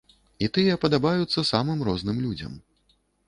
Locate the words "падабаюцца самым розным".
0.85-2.17